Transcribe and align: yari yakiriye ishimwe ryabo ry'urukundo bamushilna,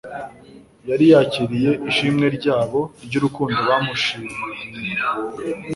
yari 0.89 1.05
yakiriye 1.13 1.71
ishimwe 1.89 2.25
ryabo 2.37 2.79
ry'urukundo 3.05 3.59
bamushilna, 3.69 4.37